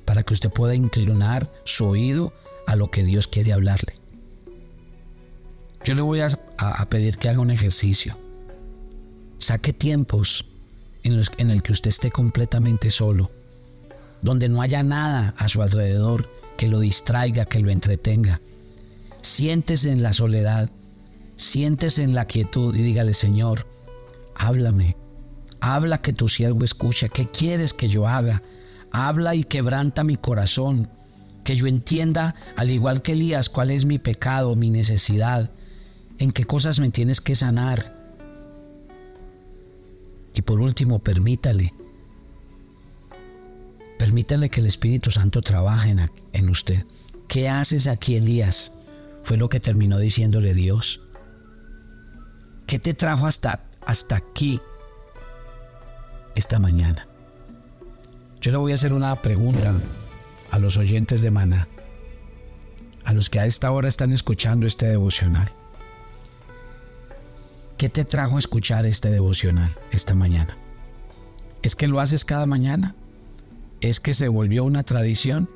para 0.04 0.22
que 0.22 0.34
usted 0.34 0.50
pueda 0.50 0.74
inclinar 0.74 1.50
su 1.64 1.86
oído 1.86 2.32
a 2.66 2.76
lo 2.76 2.90
que 2.90 3.04
Dios 3.04 3.28
quiere 3.28 3.52
hablarle. 3.52 3.94
Yo 5.84 5.94
le 5.94 6.02
voy 6.02 6.20
a, 6.20 6.28
pedir 6.88 7.18
que 7.18 7.28
haga 7.28 7.40
un 7.40 7.50
ejercicio. 7.50 8.18
Saque 9.38 9.74
tiempos 9.74 10.46
en, 11.02 11.20
en 11.36 11.50
el 11.50 11.62
que 11.62 11.72
usted 11.72 11.90
esté 11.90 12.10
completamente 12.10 12.88
solo, 12.90 13.30
donde 14.22 14.48
no 14.48 14.62
haya 14.62 14.82
nada 14.82 15.34
a 15.36 15.48
su 15.48 15.60
alrededor 15.60 16.30
que 16.56 16.68
lo 16.68 16.80
distraiga, 16.80 17.44
que 17.44 17.60
lo 17.60 17.70
entretenga. 17.70 18.40
Siéntese 19.20 19.90
en 19.90 20.02
la 20.02 20.14
soledad, 20.14 20.70
siéntese 21.44 22.02
en 22.02 22.14
la 22.14 22.26
quietud 22.26 22.74
y 22.74 22.82
dígale, 22.82 23.14
Señor, 23.14 23.66
háblame, 24.34 24.96
habla 25.60 25.98
que 25.98 26.12
tu 26.12 26.28
siervo 26.28 26.64
escucha, 26.64 27.08
¿qué 27.08 27.26
quieres 27.28 27.72
que 27.72 27.88
yo 27.88 28.08
haga? 28.08 28.42
Habla 28.90 29.34
y 29.34 29.44
quebranta 29.44 30.04
mi 30.04 30.16
corazón, 30.16 30.88
que 31.44 31.56
yo 31.56 31.66
entienda, 31.66 32.34
al 32.56 32.70
igual 32.70 33.02
que 33.02 33.12
Elías, 33.12 33.48
cuál 33.48 33.70
es 33.70 33.84
mi 33.84 33.98
pecado, 33.98 34.56
mi 34.56 34.70
necesidad, 34.70 35.50
en 36.18 36.32
qué 36.32 36.44
cosas 36.44 36.80
me 36.80 36.90
tienes 36.90 37.20
que 37.20 37.34
sanar. 37.34 37.94
Y 40.34 40.42
por 40.42 40.60
último, 40.60 40.98
permítale 40.98 41.72
Permítale 43.98 44.50
que 44.50 44.60
el 44.60 44.66
Espíritu 44.66 45.10
Santo 45.10 45.40
trabaje 45.40 45.94
en, 46.32 46.48
usted. 46.50 46.84
¿Qué 47.28 47.48
haces 47.48 47.86
aquí, 47.86 48.16
Elías? 48.16 48.72
Fue 49.22 49.36
lo 49.36 49.48
que 49.48 49.60
terminó 49.60 49.98
diciéndole 49.98 50.52
Dios. 50.52 51.00
¿Qué 52.66 52.78
te 52.78 52.94
trajo 52.94 53.26
hasta, 53.26 53.64
hasta 53.84 54.16
aquí 54.16 54.60
esta 56.34 56.58
mañana? 56.58 57.06
Yo 58.40 58.50
le 58.50 58.58
voy 58.58 58.72
a 58.72 58.74
hacer 58.74 58.92
una 58.92 59.14
pregunta 59.22 59.74
a 60.50 60.58
los 60.58 60.76
oyentes 60.76 61.20
de 61.20 61.30
Maná, 61.30 61.68
a 63.04 63.12
los 63.12 63.30
que 63.30 63.40
a 63.40 63.46
esta 63.46 63.70
hora 63.70 63.88
están 63.88 64.12
escuchando 64.12 64.66
este 64.66 64.86
devocional. 64.86 65.50
¿Qué 67.76 67.88
te 67.88 68.04
trajo 68.04 68.36
a 68.36 68.38
escuchar 68.38 68.86
este 68.86 69.10
devocional 69.10 69.70
esta 69.90 70.14
mañana? 70.14 70.56
¿Es 71.62 71.74
que 71.76 71.88
lo 71.88 72.00
haces 72.00 72.24
cada 72.24 72.46
mañana? 72.46 72.94
¿Es 73.80 74.00
que 74.00 74.14
se 74.14 74.28
volvió 74.28 74.64
una 74.64 74.84
tradición? 74.84 75.50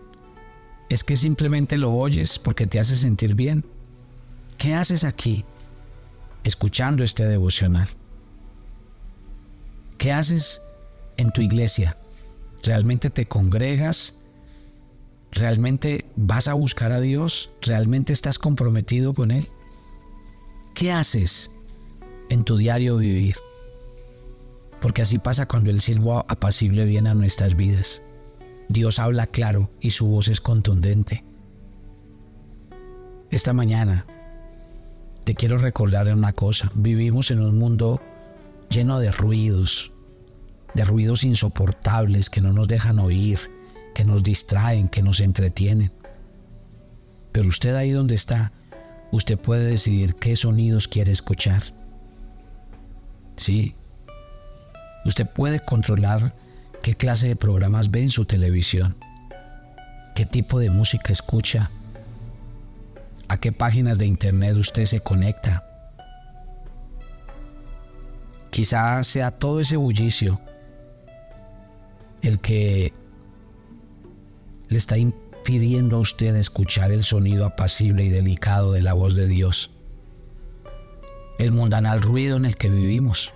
¿Es 0.88 1.04
que 1.04 1.16
simplemente 1.16 1.78
lo 1.78 1.92
oyes 1.92 2.38
porque 2.38 2.66
te 2.66 2.80
hace 2.80 2.96
sentir 2.96 3.34
bien? 3.34 3.64
¿Qué 4.56 4.74
haces 4.74 5.04
aquí 5.04 5.44
escuchando 6.48 7.04
este 7.04 7.26
devocional? 7.26 7.88
¿Qué 9.98 10.12
haces 10.12 10.62
en 11.16 11.30
tu 11.30 11.40
iglesia? 11.40 11.96
¿Realmente 12.62 13.10
te 13.10 13.26
congregas? 13.26 14.16
¿Realmente 15.30 16.06
vas 16.16 16.48
a 16.48 16.54
buscar 16.54 16.92
a 16.92 17.00
Dios? 17.00 17.50
¿Realmente 17.62 18.12
estás 18.12 18.38
comprometido 18.38 19.14
con 19.14 19.30
Él? 19.30 19.48
¿Qué 20.74 20.92
haces 20.92 21.50
en 22.30 22.44
tu 22.44 22.56
diario 22.56 22.96
vivir? 22.96 23.36
Porque 24.80 25.02
así 25.02 25.18
pasa 25.18 25.46
cuando 25.46 25.70
el 25.70 25.80
silbo 25.80 26.24
apacible 26.28 26.84
viene 26.84 27.10
a 27.10 27.14
nuestras 27.14 27.56
vidas. 27.56 28.02
Dios 28.68 28.98
habla 28.98 29.26
claro 29.26 29.70
y 29.80 29.90
su 29.90 30.06
voz 30.06 30.28
es 30.28 30.40
contundente. 30.40 31.24
Esta 33.30 33.52
mañana 33.52 34.06
te 35.28 35.34
quiero 35.34 35.58
recordar 35.58 36.10
una 36.10 36.32
cosa. 36.32 36.72
Vivimos 36.74 37.30
en 37.30 37.42
un 37.42 37.58
mundo 37.58 38.00
lleno 38.70 38.98
de 38.98 39.10
ruidos, 39.10 39.92
de 40.72 40.84
ruidos 40.84 41.22
insoportables 41.22 42.30
que 42.30 42.40
no 42.40 42.54
nos 42.54 42.66
dejan 42.66 42.98
oír, 42.98 43.38
que 43.94 44.06
nos 44.06 44.22
distraen, 44.22 44.88
que 44.88 45.02
nos 45.02 45.20
entretienen. 45.20 45.92
Pero 47.30 47.46
usted 47.46 47.74
ahí 47.74 47.90
donde 47.90 48.14
está, 48.14 48.52
usted 49.12 49.38
puede 49.38 49.64
decidir 49.64 50.14
qué 50.14 50.34
sonidos 50.34 50.88
quiere 50.88 51.12
escuchar. 51.12 51.62
Sí, 53.36 53.74
usted 55.04 55.26
puede 55.26 55.60
controlar 55.60 56.34
qué 56.82 56.94
clase 56.94 57.28
de 57.28 57.36
programas 57.36 57.90
ve 57.90 58.00
en 58.00 58.10
su 58.10 58.24
televisión, 58.24 58.96
qué 60.14 60.24
tipo 60.24 60.58
de 60.58 60.70
música 60.70 61.12
escucha, 61.12 61.70
a 63.28 63.36
qué 63.36 63.52
páginas 63.52 63.98
de 63.98 64.06
internet 64.06 64.56
usted 64.56 64.84
se 64.86 65.00
conecta. 65.00 65.64
Quizá 68.50 69.02
sea 69.04 69.30
todo 69.30 69.60
ese 69.60 69.76
bullicio 69.76 70.40
el 72.22 72.40
que 72.40 72.92
le 74.68 74.78
está 74.78 74.98
impidiendo 74.98 75.96
a 75.96 76.00
usted 76.00 76.34
escuchar 76.36 76.90
el 76.90 77.04
sonido 77.04 77.46
apacible 77.46 78.04
y 78.04 78.08
delicado 78.08 78.72
de 78.72 78.82
la 78.82 78.94
voz 78.94 79.14
de 79.14 79.28
Dios, 79.28 79.70
el 81.38 81.52
mundanal 81.52 82.00
ruido 82.02 82.36
en 82.36 82.44
el 82.44 82.56
que 82.56 82.68
vivimos. 82.68 83.32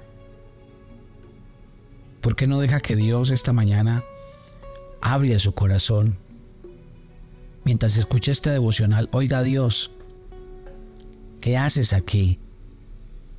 ¿Por 2.20 2.36
qué 2.36 2.46
no 2.46 2.60
deja 2.60 2.80
que 2.80 2.96
Dios 2.96 3.30
esta 3.30 3.52
mañana 3.52 4.02
hable 5.00 5.34
a 5.34 5.38
su 5.38 5.54
corazón? 5.54 6.18
Mientras 7.64 7.96
escuche 7.96 8.32
este 8.32 8.50
devocional, 8.50 9.08
oiga 9.12 9.42
Dios, 9.42 9.90
¿qué 11.40 11.56
haces 11.56 11.92
aquí? 11.92 12.38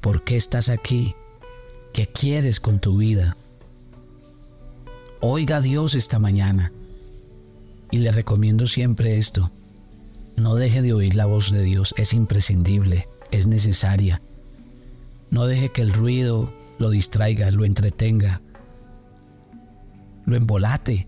¿Por 0.02 0.24
qué 0.24 0.36
estás 0.36 0.70
aquí? 0.70 1.16
¿Qué 1.94 2.08
quieres 2.08 2.60
con 2.60 2.80
tu 2.80 2.98
vida? 2.98 3.38
Oiga 5.20 5.62
Dios 5.62 5.96
esta 5.96 6.20
mañana. 6.20 6.72
Y 7.92 8.00
le 8.00 8.12
recomiendo 8.12 8.66
siempre 8.66 9.18
esto. 9.18 9.52
No 10.36 10.56
deje 10.56 10.82
de 10.82 10.94
oír 10.94 11.16
la 11.16 11.26
voz 11.26 11.52
de 11.52 11.62
Dios. 11.62 11.94
Es 11.98 12.14
imprescindible, 12.14 13.08
es 13.32 13.46
necesaria. 13.46 14.22
No 15.30 15.46
deje 15.46 15.70
que 15.70 15.82
el 15.82 15.94
ruido 15.94 16.52
lo 16.80 16.90
distraiga, 16.90 17.52
lo 17.52 17.66
entretenga 17.66 18.42
lo 20.26 20.36
embolate 20.36 21.08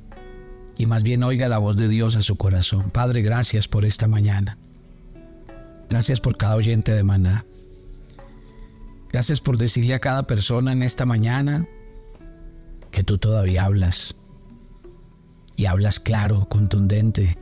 y 0.78 0.86
más 0.86 1.04
bien 1.04 1.24
oiga 1.24 1.48
la 1.48 1.58
voz 1.58 1.78
de 1.78 1.88
Dios 1.88 2.16
a 2.16 2.22
su 2.22 2.36
corazón. 2.36 2.90
Padre, 2.90 3.22
gracias 3.22 3.68
por 3.68 3.86
esta 3.86 4.08
mañana. 4.08 4.58
Gracias 5.90 6.20
por 6.20 6.38
cada 6.38 6.56
oyente 6.56 6.94
de 6.94 7.04
maná. 7.04 7.46
Gracias 9.10 9.40
por 9.40 9.58
decirle 9.58 9.94
a 9.94 10.00
cada 10.00 10.28
persona 10.28 10.74
en 10.74 10.84
esta 10.84 11.06
mañana 11.06 11.68
que 12.92 13.04
tú 13.04 13.18
todavía 13.18 13.64
hablas. 13.64 14.16
Y 15.56 15.68
hablas 15.68 16.00
claro, 16.00 16.48
contundente. 16.50 17.38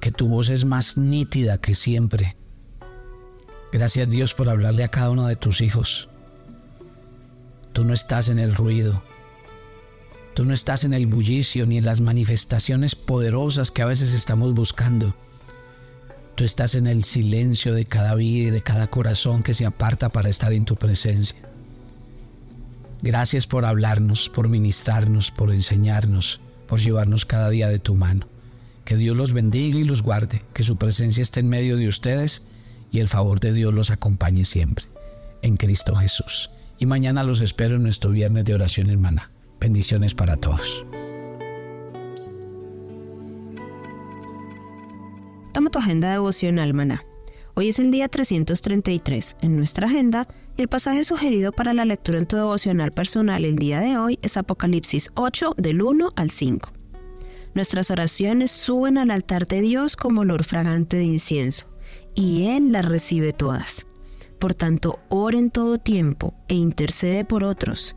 Que 0.00 0.12
tu 0.12 0.28
voz 0.28 0.50
es 0.50 0.66
más 0.66 0.98
nítida 0.98 1.58
que 1.58 1.74
siempre. 1.74 2.36
Gracias 3.72 4.10
Dios 4.10 4.34
por 4.34 4.50
hablarle 4.50 4.84
a 4.84 4.88
cada 4.88 5.10
uno 5.10 5.26
de 5.26 5.36
tus 5.36 5.62
hijos. 5.62 6.10
Tú 7.72 7.84
no 7.84 7.94
estás 7.94 8.28
en 8.28 8.38
el 8.38 8.54
ruido. 8.54 9.02
Tú 10.34 10.44
no 10.44 10.52
estás 10.52 10.84
en 10.84 10.94
el 10.94 11.06
bullicio 11.06 11.64
ni 11.64 11.78
en 11.78 11.84
las 11.84 12.00
manifestaciones 12.00 12.96
poderosas 12.96 13.70
que 13.70 13.82
a 13.82 13.86
veces 13.86 14.12
estamos 14.12 14.52
buscando. 14.52 15.14
Tú 16.34 16.44
estás 16.44 16.74
en 16.74 16.88
el 16.88 17.04
silencio 17.04 17.72
de 17.72 17.84
cada 17.84 18.16
vida 18.16 18.48
y 18.48 18.50
de 18.50 18.60
cada 18.60 18.88
corazón 18.88 19.44
que 19.44 19.54
se 19.54 19.64
aparta 19.64 20.08
para 20.08 20.28
estar 20.28 20.52
en 20.52 20.64
tu 20.64 20.74
presencia. 20.74 21.38
Gracias 23.00 23.46
por 23.46 23.64
hablarnos, 23.64 24.28
por 24.28 24.48
ministrarnos, 24.48 25.30
por 25.30 25.52
enseñarnos, 25.52 26.40
por 26.66 26.80
llevarnos 26.80 27.24
cada 27.24 27.48
día 27.50 27.68
de 27.68 27.78
tu 27.78 27.94
mano. 27.94 28.26
Que 28.84 28.96
Dios 28.96 29.16
los 29.16 29.32
bendiga 29.32 29.78
y 29.78 29.84
los 29.84 30.02
guarde, 30.02 30.42
que 30.52 30.64
su 30.64 30.76
presencia 30.76 31.22
esté 31.22 31.40
en 31.40 31.48
medio 31.48 31.76
de 31.76 31.86
ustedes 31.86 32.48
y 32.90 32.98
el 32.98 33.06
favor 33.06 33.38
de 33.38 33.52
Dios 33.52 33.72
los 33.72 33.92
acompañe 33.92 34.44
siempre. 34.44 34.86
En 35.42 35.56
Cristo 35.56 35.94
Jesús. 35.94 36.50
Y 36.80 36.86
mañana 36.86 37.22
los 37.22 37.40
espero 37.40 37.76
en 37.76 37.84
nuestro 37.84 38.10
viernes 38.10 38.44
de 38.44 38.54
oración 38.54 38.90
hermana. 38.90 39.30
Bendiciones 39.64 40.14
para 40.14 40.36
todos. 40.36 40.84
Toma 45.54 45.70
tu 45.70 45.78
agenda 45.78 46.12
devocional, 46.12 46.74
maná. 46.74 47.02
Hoy 47.54 47.68
es 47.68 47.78
el 47.78 47.90
día 47.90 48.08
333 48.08 49.38
en 49.40 49.56
nuestra 49.56 49.86
agenda 49.86 50.28
el 50.58 50.68
pasaje 50.68 51.02
sugerido 51.02 51.50
para 51.50 51.72
la 51.72 51.86
lectura 51.86 52.18
en 52.18 52.26
tu 52.26 52.36
devocional 52.36 52.92
personal 52.92 53.46
el 53.46 53.56
día 53.56 53.80
de 53.80 53.96
hoy 53.96 54.18
es 54.20 54.36
Apocalipsis 54.36 55.10
8 55.14 55.54
del 55.56 55.80
1 55.80 56.10
al 56.14 56.30
5. 56.30 56.70
Nuestras 57.54 57.90
oraciones 57.90 58.50
suben 58.50 58.98
al 58.98 59.10
altar 59.10 59.46
de 59.46 59.62
Dios 59.62 59.96
como 59.96 60.20
olor 60.20 60.44
fragante 60.44 60.98
de 60.98 61.04
incienso 61.04 61.68
y 62.14 62.48
Él 62.48 62.70
las 62.70 62.84
recibe 62.84 63.32
todas. 63.32 63.86
Por 64.38 64.54
tanto, 64.54 64.98
ora 65.08 65.38
en 65.38 65.48
todo 65.48 65.78
tiempo 65.78 66.34
e 66.48 66.54
intercede 66.54 67.24
por 67.24 67.44
otros 67.44 67.96